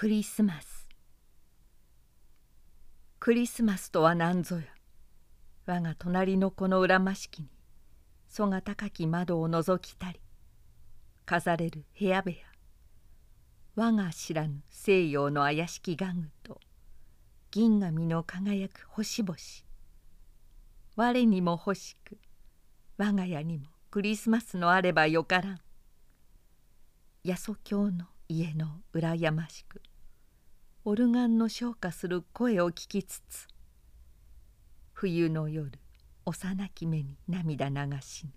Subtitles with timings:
[0.00, 0.88] クリスマス。
[3.18, 4.62] クリスマスとは何ぞや。
[5.66, 7.48] 我が隣の子の裏間敷に
[8.26, 10.18] そが高き窓を覗きたり
[11.26, 12.36] 飾れる部屋部屋。
[13.76, 16.58] 我が知らぬ西洋の怪しき玩具と
[17.50, 19.36] 銀紙の輝く星々。
[20.96, 22.16] 我にも欲しく
[22.96, 25.60] 我が家にもクリスマスのあればよからん。
[27.22, 29.79] 八十教の家の羨ましく
[30.86, 33.46] オルガンの昇華する声を聞きつつ
[34.94, 35.78] 冬の夜
[36.24, 38.32] 幼き目に涙流しぬ